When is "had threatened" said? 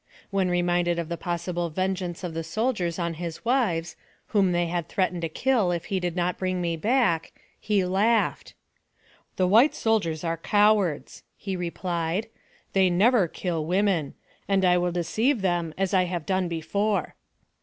4.65-5.21